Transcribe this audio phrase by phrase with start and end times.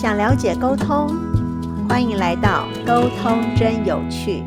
[0.00, 1.08] 想了解沟通，
[1.88, 4.44] 欢迎来到沟通真有趣。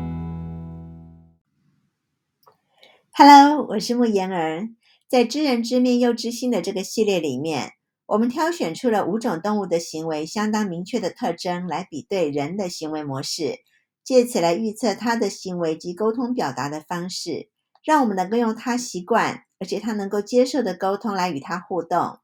[3.12, 4.66] Hello，我是木言儿。
[5.10, 7.72] 在知人知面又知心的这个系列里面，
[8.06, 13.58] 我们挑选出了五种动物的行为相当明确的特征来比对人的行为模式，
[14.02, 17.50] 借此来预测他的行为及沟通表达的方式，
[17.84, 22.20] 让我们能够用他习惯而且他能够接受的沟通来与他互动。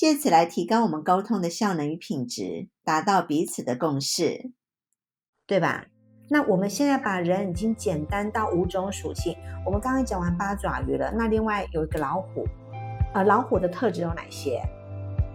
[0.00, 4.50] 借此来提高我们沟通的效能与品质，达到彼此的共识，
[5.46, 5.88] 对吧？
[6.30, 9.36] 那我们现在把人已经简单到五种属性。
[9.66, 12.46] 我们刚刚讲完八爪鱼了，那另外有一个老虎，
[13.12, 14.62] 呃，老虎的特质有哪些？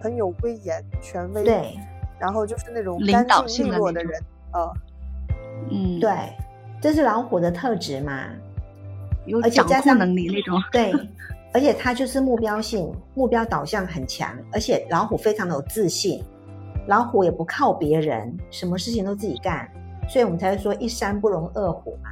[0.02, 1.78] 很有威严、权威，对。
[2.18, 4.20] 然后就是那种领导性利落的人，
[4.52, 4.72] 呃，
[5.70, 6.10] 嗯，对，
[6.82, 8.30] 这是老虎的特质嘛？
[9.26, 10.92] 有掌控能力那种，对。
[11.56, 16.22] 而且它就是目标性、目标导向很强，而且老虎非常的有自信。
[16.86, 19.66] 老虎也不靠别人，什么事情都自己干，
[20.06, 22.10] 所以我们才会说一山不容二虎嘛。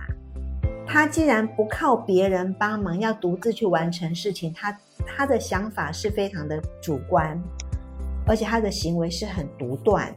[0.86, 4.74] 他既然不靠别人帮忙，要独自去完成事情，他
[5.06, 7.38] 他的想法是非常的主观，
[8.26, 10.10] 而且他的行为是很独断，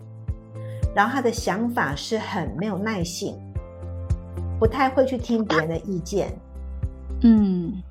[0.95, 3.35] 然后他的想法是很没有耐性，
[4.57, 6.31] 不太会去听别人的意见。
[7.23, 7.83] 嗯。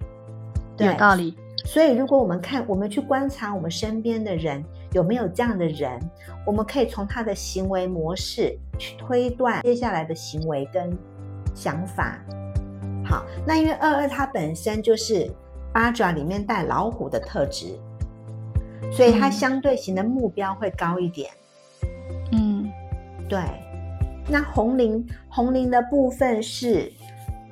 [0.79, 5.99] 有道理，所以如果我们看，我们去观察我们身边的人有没有这样的人，
[6.45, 10.97] 我们可以从他的行为模式去推断接下来的行为跟
[11.55, 12.19] 想法。
[13.05, 15.31] 好，那因为二二它本身就是
[15.73, 17.79] 八爪里面带老虎的特质，
[18.93, 21.31] 所以它相对型的目标会高一点。
[22.33, 22.69] 嗯，
[23.29, 23.39] 对。
[24.29, 26.93] 那红鳞红鳞的部分是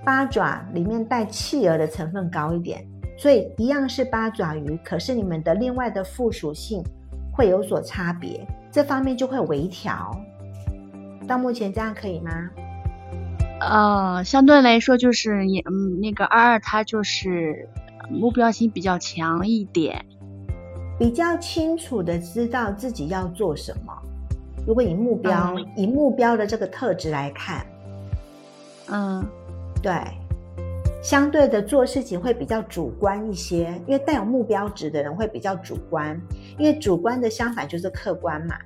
[0.04, 2.84] 八爪里面带企鹅的成分高一点。
[3.16, 6.82] 所以一样是八爪鱼，可是你们的另外的附属性
[7.32, 10.10] 会有所差别，这方面就会微调。
[11.26, 12.50] 到目前这样可以吗？
[13.60, 17.68] 呃，相对来说就是也嗯，那个二二它就是
[18.10, 20.04] 目标性比较强一点，
[20.98, 23.92] 比较清楚的知道自己要做什么。
[24.66, 27.64] 如果以目标以目标的这个特质来看，
[28.90, 29.24] 嗯，
[29.80, 29.92] 对。
[31.04, 36.18] 相对的做事情会比较主观一些，因为带有目标值的人会比较主观，
[36.58, 38.56] 因为主观的相反就是客观嘛。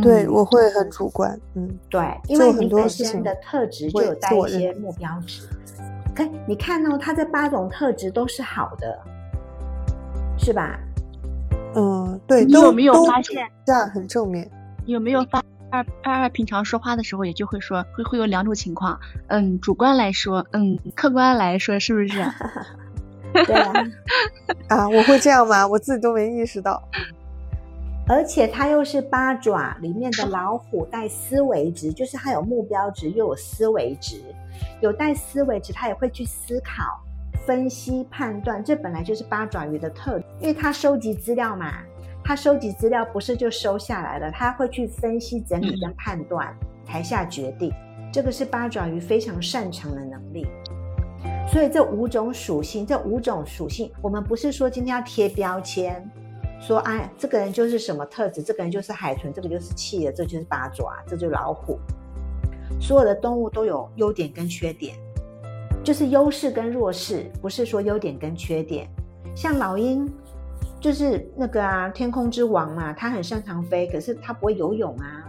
[0.00, 1.38] 对，我会很主观。
[1.54, 5.46] 嗯，对，因为你本身的特质就有带一些目标值。
[6.14, 8.98] 哎，你看哦，他这八种特质都是好的，
[10.38, 10.80] 是吧？
[11.74, 13.46] 嗯，对，你有没有发现？
[13.66, 14.50] 这样很正面。
[14.86, 15.44] 有没有发？
[15.72, 22.22] 二二二平常说话的时候也就会说会会有两种情况，嗯，主观来说，嗯，客观来说是不是？
[23.32, 23.72] 对啊，
[24.68, 25.66] 啊，我会这样吗？
[25.66, 26.82] 我自己都没意识到。
[28.06, 34.20] 而且它又是八爪里面的老虎，带思维值，就是它有目标值又有思维值，
[34.82, 37.00] 有带思维值，它也会去思考、
[37.46, 41.72] 分析、判断，这本来就是八爪鱼的特，因为它收集资料嘛。
[42.24, 46.56] 他收集资料不是就收下来了，他会去分析、整理跟判断，
[46.86, 47.72] 才下决定。
[48.12, 50.46] 这个是八爪鱼非常擅长的能力。
[51.50, 56.08] 所以这五种属性，这五种属性，我们不是说今天要贴标签，
[56.60, 61.78] 说哎，这个人就是什么特质，这个人就是海豚，这个就是企鹅，这就是八爪，这就是老虎。
[62.80, 64.96] 所有的动物都有优点跟缺点，
[65.82, 68.88] 就是优势跟弱势，不是说优点跟缺点。
[69.34, 70.08] 像老鹰。
[70.82, 75.22] 就是那个啊，天空之王嘛，他很擅长飞，可是他不会游泳啊，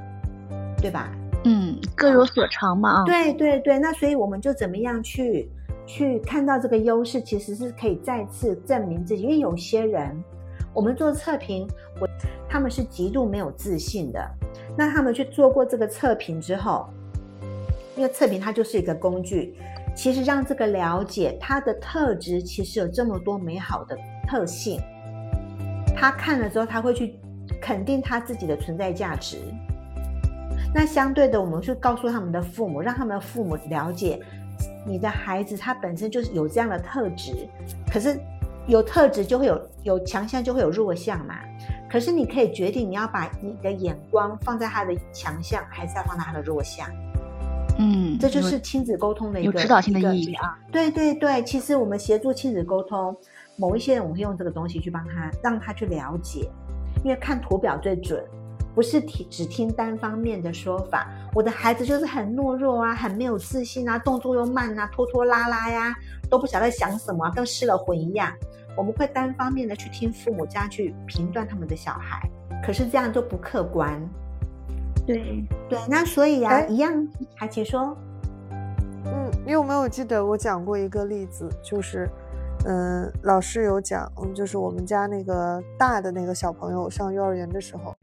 [0.81, 1.13] 对吧？
[1.45, 3.03] 嗯，各有所长嘛啊。
[3.05, 5.47] 对对对，那所以我们就怎么样去
[5.85, 9.21] 去看到这个优势，其实是可以再次证明自己。
[9.21, 10.23] 因为有些人，
[10.73, 11.67] 我们做测评，
[12.01, 12.07] 我
[12.49, 14.27] 他们是极度没有自信的，
[14.75, 16.89] 那他们去做过这个测评之后，
[17.95, 19.55] 因为测评它就是一个工具，
[19.95, 23.95] 其实让这个了解它的特质，其实有这么多美好的
[24.27, 24.81] 特性。
[26.03, 27.17] 他看了之后，他会去
[27.61, 29.37] 肯定他自己的存在价值。
[30.75, 34.19] 那相对的，我们去告诉他们的父母，让他们的父母了解，
[34.85, 37.47] 你的孩子他本身就是有这样的特质。
[37.89, 38.19] 可是
[38.67, 41.35] 有特质就会有有强项，就会有弱项嘛。
[41.89, 46.85] 可是你可以决定你要把你的眼光放在他的强项，还是要放在他的弱项。
[47.79, 50.59] 嗯，这就是亲子沟通的一个有指导性的意义啊。
[50.69, 53.15] 对对对，其实我们协助亲子沟通。
[53.55, 56.49] 某一些人，我们会用这个东西去帮他，让他去了解，
[57.03, 58.23] 因为看图表最准，
[58.73, 61.07] 不是听只听单方面的说法。
[61.33, 65.95] 我的孩子就是很懦弱啊，很没有自信啊，动作又慢啊，拖拖拉拉呀，
[66.29, 68.31] 都不晓得想什么，跟失了魂一样。
[68.75, 72.27] 我们会单方面的去听父母这样去评断他们的小孩，
[72.65, 74.01] 可是这样就不客观。
[75.05, 77.95] 对对，那所以啊，哎一样，海琪说，
[79.05, 82.09] 嗯，你有没有记得我讲过一个例子，就是，
[82.65, 87.93] 嗯，老师有讲，嗯，就是我们家那个大的那个小朋友上幼儿园的时候，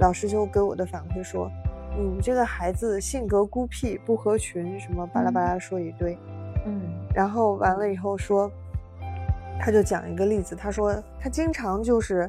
[0.00, 1.48] 老师就给我的反馈说，
[1.96, 6.18] 嗯，这个孩子性格孤僻，不合群，什么巴拉巴拉说一堆，
[6.66, 6.80] 嗯
[7.14, 8.50] 然后完了以后说，
[9.60, 12.28] 他就讲一个例子，他说他经常就是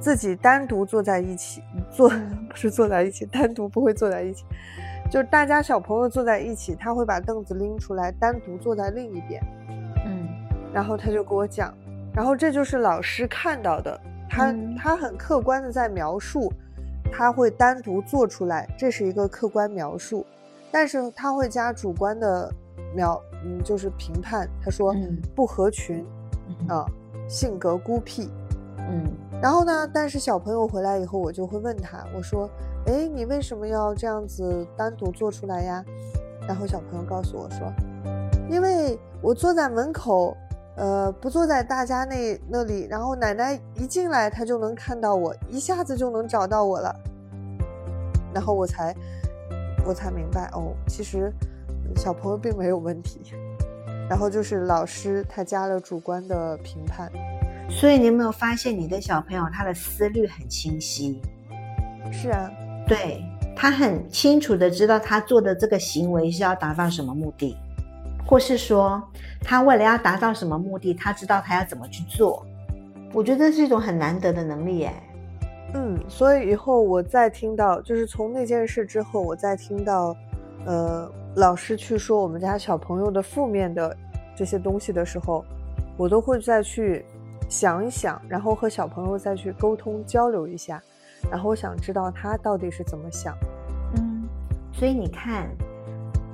[0.00, 2.08] 自己单独坐在一起，坐
[2.50, 4.44] 不是坐在一起，单独不会坐在一起，
[5.08, 9.40] 就是大家小朋友坐在一起，他会把凳子拎出来，单独坐在另一边。
[10.76, 11.72] 嗯然后他就给我讲，
[12.12, 14.76] 然后这就是老师看到的，他、嗯。
[14.76, 16.52] 他很客观的在描述，
[17.10, 20.26] 他会单独做出来，这是一个客观描述，
[20.70, 22.52] 但是他会加主观的
[22.94, 26.04] 描，嗯，就是评判，他说嗯不合群
[26.48, 26.84] 嗯啊、
[27.26, 28.30] 性格孤僻，
[28.90, 29.02] 嗯。
[29.40, 32.50] 然后呢，但是小朋友回来以后，我就会问他，我说，
[32.86, 35.82] 哎，你为什么要这样子单独做出来呀？
[36.46, 37.72] 然后小朋友告诉我说，
[38.50, 40.36] 因为我坐在门口，
[40.76, 46.94] 呃，不坐在大家那那里，然后奶奶一进来，她就能看到我，一下子就能找到我了。
[48.34, 48.94] 然后我才
[49.86, 51.32] 我才明白，哦，其实
[51.68, 53.20] 呃小朋友并没有问题。
[54.08, 57.10] 然后就是老师他加了主观的评判，
[57.68, 61.20] 所以你有没有发现你的小朋友他的思虑很清晰？
[62.12, 62.48] 是啊，
[62.86, 63.20] 对
[63.56, 67.56] 他很清楚的知道他做的这个行为是要达到什么目的，
[68.26, 69.02] 或是说
[69.40, 72.44] 他为了要达到什么目的，他知道他要怎么去做。
[73.12, 74.92] 我觉得这是一种很难得的能力耶。
[75.74, 80.16] 嗯，所以以后我再听到，就是从那件事之后，我再听到，
[80.64, 83.96] 呃，老师去说我们家小朋友的负面的
[84.36, 85.44] 这些东西的时候，
[85.96, 87.04] 我都会再去
[87.48, 90.82] 想一想，然后和小朋友再去沟通交流一下，
[91.30, 93.36] 然后我想知道他到底是怎么想。
[93.96, 94.24] 嗯，
[94.72, 95.48] 所以你看，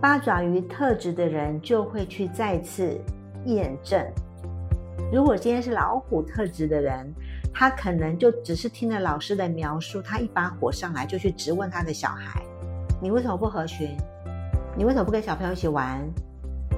[0.03, 3.01] 八爪鱼特质的人就会去再次
[3.45, 4.05] 验证。
[5.13, 7.15] 如果今天是老虎特质的人，
[7.55, 12.43] 他可能就只是听了老师的描述，他一把火上来就去质问他的小孩
[13.01, 13.97] ：“你为什么不合群？
[14.77, 16.01] 你为什么不跟小朋友一起玩？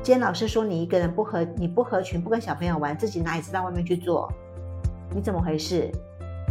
[0.03, 4.31] 今天老师说你一个人不合，你不合群，不跟小朋友玩，自己哪里知道外面去做？
[5.15, 5.91] 你怎么回事？”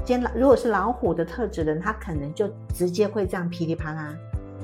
[0.04, 4.12] 今天如果是老虎的特质人，他可能就直接会这样噼里啪啦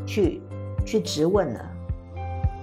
[0.08, 0.42] 去
[0.84, 1.64] 去质问了。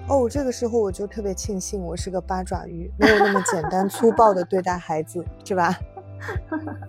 [0.09, 5.77] 哦，这个时候我就特别庆幸我是个八爪鱼，没有那么简单粗暴的对待孩子，是吧？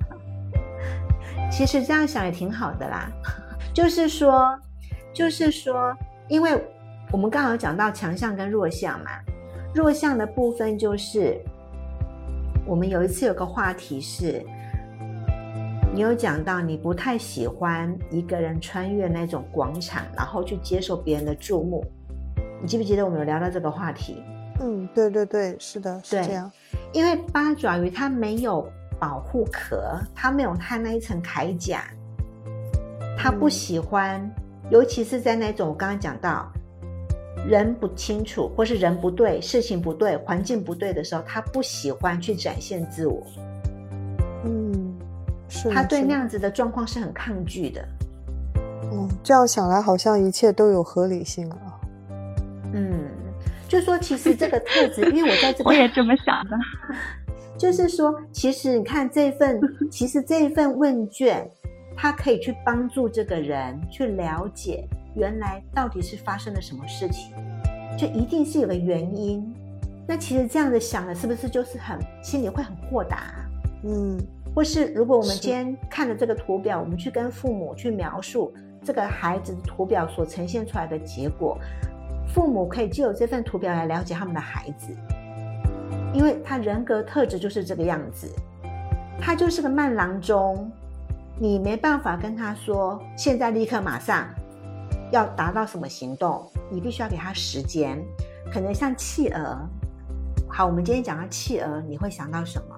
[1.51, 3.09] 其实这样想也挺好的啦，
[3.73, 4.55] 就是说，
[5.13, 5.95] 就是说，
[6.27, 6.63] 因为
[7.11, 9.09] 我们刚好讲到强项跟弱项嘛，
[9.73, 11.41] 弱项的部分就是
[12.67, 14.45] 我们有一次有个话题是，
[15.91, 21.83] 你有讲到你不太喜欢一个人穿越那种广场，然后去接受别人的注目，
[22.61, 24.23] 你记不记得我们有聊到这个话题？
[24.59, 26.51] 嗯，对对对，是的，是对这样。
[26.91, 28.67] 因为八爪鱼它没有
[28.99, 31.83] 保护壳，它没有它那一层铠甲，
[33.17, 34.27] 它不嗯喜欢，
[34.71, 36.51] 尤其是在那种我刚刚讲到
[37.47, 43.23] 人不清楚，或是人不对、事情不对、环境不对的时候，它不喜欢去展现自我，
[44.45, 44.95] 嗯，
[45.47, 47.87] 是的它对那样子的状况是很抗拒的。
[48.91, 51.57] 嗯，这样想来，好像一切都有合理性了。
[52.73, 53.09] 嗯，
[53.67, 56.57] 就说其实这个特质，因为我在这边我也这么想的。
[57.57, 59.59] 就是说，其实你看这份，
[59.89, 61.49] 其实这一份问卷，
[61.95, 67.33] 它可以去帮助这个人去了解原来到底是发生了什么事情，
[67.97, 69.43] 就一定是有个原因。
[70.07, 73.49] 那其实这样子想的，是不是就是很心里会很豁达啊？
[73.83, 74.17] 嗯
[74.55, 78.51] 或是如果我们今天看了这个图表，我们去跟父母去描述
[78.83, 81.57] 这个孩子的图表所呈现出来的结果，
[82.33, 84.95] 父母可以借由这份图表来了解他们的孩子，
[86.13, 88.31] 因为他人格特质就是这个样子，
[89.19, 90.71] 他就是个慢郎中，
[91.39, 94.27] 你没办法跟他说现在立刻马上
[95.11, 98.03] 要达到什么行动，你必须要给他时间，
[98.51, 99.57] 可能像企鹅。
[100.49, 102.75] 好，我们今天讲到企鹅，你会想到什么？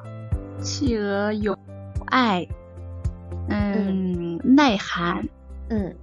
[0.61, 1.57] 企鹅有
[2.07, 2.47] 爱，
[3.49, 5.27] 嗯，耐寒，
[5.69, 5.95] 嗯。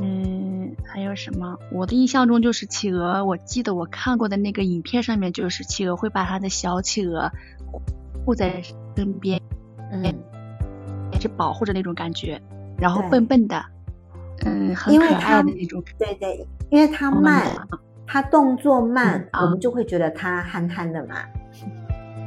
[0.00, 0.31] 嗯，
[0.92, 1.58] 还有什么？
[1.70, 7.30] 我的印象中就是企鹅，我记得我看过的那个影片上面，就是企鹅会把它的小企鹅
[8.24, 8.62] 护在
[8.96, 9.40] 身边，
[9.90, 10.14] 嗯。
[11.12, 12.40] 也是保护着那种感觉，
[12.78, 13.62] 然后笨笨的，
[14.46, 15.84] 嗯，很可爱的那种。
[15.98, 17.68] 对对，因为它慢慢，
[18.06, 21.16] 它动作慢，我们就会觉得它憨憨的嘛。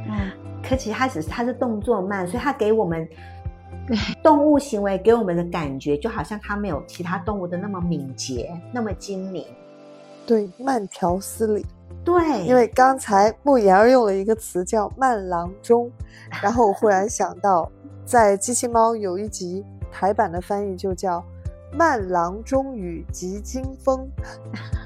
[0.08, 0.30] 嗯
[0.62, 3.06] 可其实它只是它是动作慢，所以它给我们
[3.86, 9.46] 对， 动物行为给我们的感觉就好像它没有其他动物的那么敏捷，那么精明。
[10.26, 11.64] 对，慢条斯理。
[12.04, 15.90] 对，因为刚才慕言儿用了一个词叫“慢郎中”，
[16.42, 17.70] 然后我忽然想到，
[18.04, 21.24] 在机器猫有一集台版的翻译就叫
[21.72, 24.08] “慢郎中与急惊风”。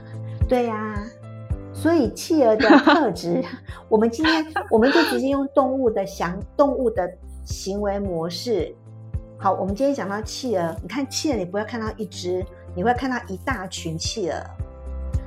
[0.48, 1.02] 对呀，
[1.72, 3.42] 所以企鹅的特质，
[3.88, 7.10] 我们今天我们就直接用动物的想动物的
[7.44, 8.74] 行为模式。
[9.42, 12.44] 好，我们今天讲到企鹅，你看企鹅，你不会看到一只，
[12.76, 14.36] 你会看到一大群企鹅，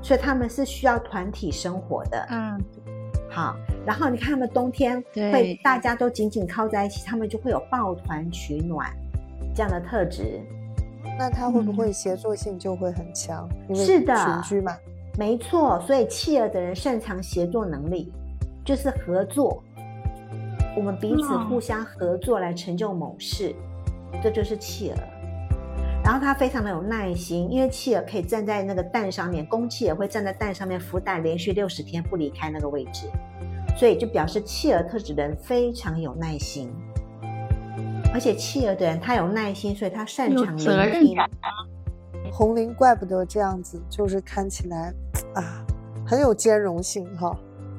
[0.04, 2.28] 所以他们是需要团体生活的。
[2.30, 2.62] 嗯，
[3.32, 8.88] 好，然后你看他们冬天对会大家都紧紧靠在一起，他们就会有抱团取暖
[9.56, 10.40] 这样的特质。
[11.18, 13.50] 那它会不会嗯协作性就会很强？
[13.74, 14.78] 是的群居嘛。
[15.18, 18.14] 没错，所以企鹅的人擅长协作能力，
[18.64, 19.64] 就是合作。
[20.78, 23.56] 我们彼此嗯互相合作来成就某事，
[24.22, 24.98] 这就是企鹅。
[26.04, 33.08] 然后它非常的有耐心，因为企鹅可以站在那个蛋上面，公企鹅会站在蛋上面孵蛋，连续六十天不离开那个位置，
[33.78, 36.70] 所以就表示企鹅特质的人非常有耐心。
[38.14, 40.66] 而且企鹅的人他有耐心，所以他擅长聆听。
[40.66, 41.30] 责任感。
[42.32, 44.94] 红菱怪不得这样子，就是看起来
[45.36, 45.66] 啊
[46.06, 47.34] 很有兼容性哈。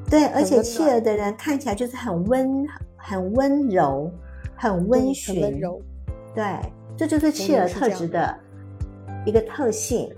[0.09, 4.11] 对，而且温暖企鹅的人看起来就是很温、很温柔、
[4.57, 5.83] 很温嗯驯，很温柔。
[6.35, 6.45] 对，
[6.97, 8.37] 这就是企鹅特质的
[9.25, 10.11] 一个特性。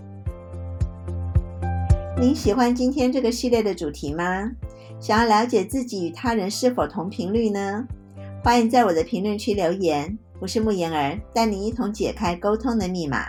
[2.18, 4.50] 您喜欢今天这个系列的主题吗？
[4.98, 7.86] 想要了解自己与他人是否同频率呢？
[8.42, 10.18] 欢迎在我的评论区留言。
[10.40, 13.26] 我是慕言儿，带你一同解开沟通的密码。